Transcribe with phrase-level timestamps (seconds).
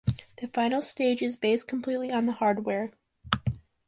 [0.37, 2.89] The final stage is based completely on the hardware.